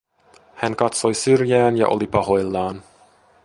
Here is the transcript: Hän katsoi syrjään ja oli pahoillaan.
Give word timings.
Hän 0.55 0.75
katsoi 0.75 1.13
syrjään 1.13 1.77
ja 1.77 1.87
oli 1.87 2.07
pahoillaan. 2.07 2.83